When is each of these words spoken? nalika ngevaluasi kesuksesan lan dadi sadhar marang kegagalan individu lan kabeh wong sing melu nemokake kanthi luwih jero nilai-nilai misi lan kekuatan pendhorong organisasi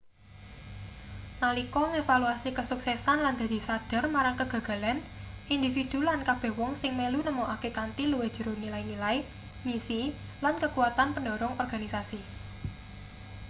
nalika 1.41 1.81
ngevaluasi 1.91 2.49
kesuksesan 2.57 3.17
lan 3.25 3.35
dadi 3.41 3.57
sadhar 3.67 4.03
marang 4.15 4.35
kegagalan 4.41 4.97
individu 5.55 5.97
lan 6.09 6.19
kabeh 6.27 6.51
wong 6.59 6.71
sing 6.81 6.91
melu 6.99 7.19
nemokake 7.23 7.69
kanthi 7.77 8.03
luwih 8.11 8.31
jero 8.35 8.53
nilai-nilai 8.63 9.17
misi 9.65 10.01
lan 10.43 10.55
kekuatan 10.63 11.09
pendhorong 11.15 11.53
organisasi 11.63 12.19